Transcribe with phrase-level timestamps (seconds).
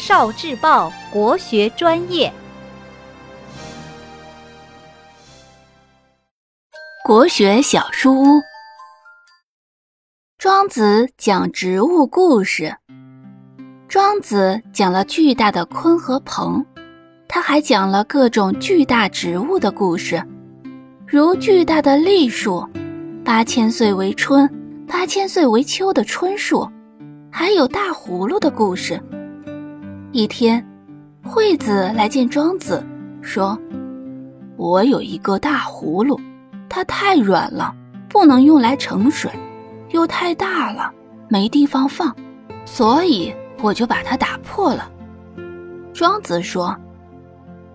[0.00, 2.32] 少智报国学专业，
[7.04, 8.40] 国学小书屋。
[10.38, 12.74] 庄子讲植物故事。
[13.88, 16.64] 庄子讲了巨大的鲲和鹏，
[17.28, 20.26] 他还讲了各种巨大植物的故事，
[21.06, 22.66] 如巨大的栗树，
[23.22, 24.48] 八千岁为春，
[24.88, 26.66] 八千岁为秋的春树，
[27.30, 28.98] 还有大葫芦的故事。
[30.12, 30.64] 一天，
[31.22, 32.84] 惠子来见庄子，
[33.22, 33.56] 说
[34.58, 36.18] ：“我有一个大葫芦，
[36.68, 37.72] 它太软了，
[38.08, 39.30] 不能用来盛水，
[39.90, 40.90] 又太大了，
[41.28, 42.12] 没地方放，
[42.64, 44.90] 所以我就把它打破了。”
[45.94, 46.76] 庄子说：“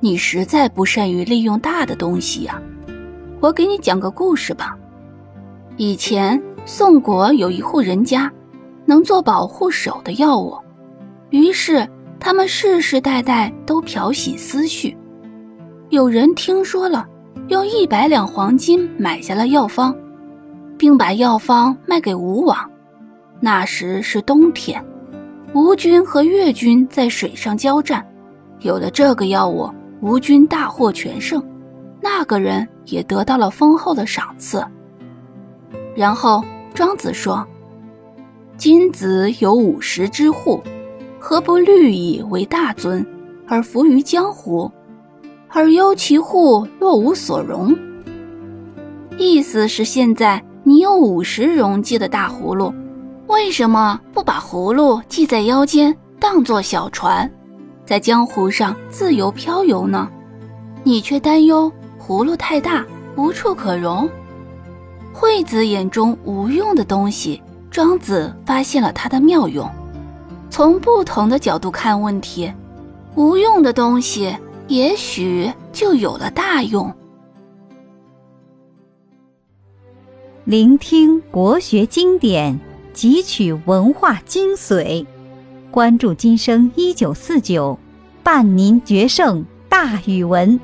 [0.00, 2.60] 你实在不善于利用大的东西呀，
[3.38, 4.76] 我给你讲个故事吧。
[5.76, 8.28] 以前宋国有一户人家，
[8.86, 10.58] 能做保护手的药物，
[11.30, 11.88] 于是。”
[12.18, 14.96] 他们世世代代都漂洗思绪。
[15.90, 17.06] 有人听说了，
[17.48, 19.94] 用一百两黄金买下了药方，
[20.78, 22.58] 并把药方卖给吴王。
[23.40, 24.82] 那时是冬天，
[25.52, 28.04] 吴军和越军在水上交战。
[28.60, 31.44] 有了这个药物，吴军大获全胜，
[32.00, 34.64] 那个人也得到了丰厚的赏赐。
[35.94, 37.46] 然后庄子说
[38.56, 40.62] ：“金子有五十之户。”
[41.26, 43.04] 何不虑以为大尊，
[43.48, 44.70] 而服于江湖，
[45.48, 47.74] 而忧其户若无所容？
[49.16, 52.70] 意思是现在你有五十容积的大葫芦，
[53.28, 57.28] 为什么不把葫芦系在腰间，当作小船，
[57.86, 60.06] 在江湖上自由漂游呢？
[60.82, 62.84] 你却担忧葫芦太大，
[63.16, 64.06] 无处可容。
[65.14, 69.66] 惠子眼中无用的东西，庄子发现了它的妙用。
[70.54, 72.48] 从不同的角度看问题，
[73.16, 74.32] 无用的东西
[74.68, 76.94] 也许就有了大用。
[80.44, 82.56] 聆听国学经典，
[82.94, 85.04] 汲取文化精髓，
[85.72, 87.76] 关注今生一九四九，
[88.22, 90.60] 伴您决胜大语文。